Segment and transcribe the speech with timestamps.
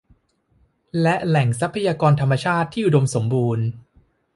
[1.01, 3.65] และแหล่งทรัพยากรธรรมชาติที่อุดมสมบูรณ์